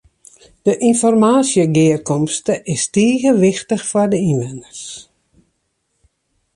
[0.63, 4.83] De ynformaasjegearkomste is tige wichtich foar de ynwenners.